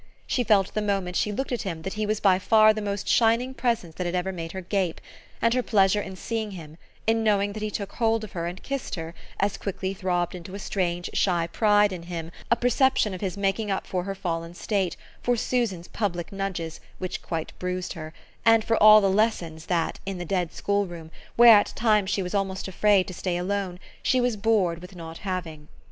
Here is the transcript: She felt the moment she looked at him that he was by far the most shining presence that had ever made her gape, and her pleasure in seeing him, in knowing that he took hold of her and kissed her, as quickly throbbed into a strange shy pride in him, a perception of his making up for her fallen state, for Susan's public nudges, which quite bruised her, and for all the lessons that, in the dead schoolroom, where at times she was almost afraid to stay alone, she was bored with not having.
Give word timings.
She 0.25 0.43
felt 0.43 0.73
the 0.73 0.81
moment 0.81 1.15
she 1.15 1.31
looked 1.31 1.51
at 1.51 1.61
him 1.61 1.83
that 1.83 1.93
he 1.93 2.07
was 2.07 2.19
by 2.19 2.39
far 2.39 2.73
the 2.73 2.81
most 2.81 3.07
shining 3.07 3.53
presence 3.53 3.93
that 3.97 4.07
had 4.07 4.15
ever 4.15 4.31
made 4.31 4.51
her 4.53 4.61
gape, 4.61 4.99
and 5.39 5.53
her 5.53 5.61
pleasure 5.61 6.01
in 6.01 6.15
seeing 6.15 6.49
him, 6.57 6.77
in 7.05 7.23
knowing 7.23 7.53
that 7.53 7.61
he 7.61 7.69
took 7.69 7.91
hold 7.91 8.23
of 8.23 8.31
her 8.31 8.47
and 8.47 8.63
kissed 8.63 8.95
her, 8.95 9.13
as 9.39 9.57
quickly 9.57 9.93
throbbed 9.93 10.33
into 10.33 10.55
a 10.55 10.57
strange 10.57 11.07
shy 11.13 11.45
pride 11.45 11.93
in 11.93 12.01
him, 12.09 12.31
a 12.49 12.55
perception 12.55 13.13
of 13.13 13.21
his 13.21 13.37
making 13.37 13.69
up 13.69 13.85
for 13.85 14.05
her 14.05 14.15
fallen 14.15 14.55
state, 14.55 14.97
for 15.21 15.37
Susan's 15.37 15.87
public 15.87 16.31
nudges, 16.31 16.79
which 16.97 17.21
quite 17.21 17.53
bruised 17.59 17.93
her, 17.93 18.11
and 18.43 18.65
for 18.65 18.81
all 18.81 19.01
the 19.01 19.07
lessons 19.07 19.67
that, 19.67 19.99
in 20.07 20.17
the 20.17 20.25
dead 20.25 20.51
schoolroom, 20.51 21.11
where 21.35 21.55
at 21.55 21.73
times 21.75 22.09
she 22.09 22.23
was 22.23 22.33
almost 22.33 22.67
afraid 22.67 23.07
to 23.07 23.13
stay 23.13 23.37
alone, 23.37 23.79
she 24.01 24.19
was 24.19 24.35
bored 24.35 24.81
with 24.81 24.95
not 24.95 25.19
having. 25.19 25.67